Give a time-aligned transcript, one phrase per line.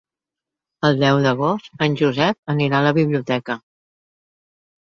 [0.89, 3.59] El deu d'agost en Josep anirà a la biblioteca.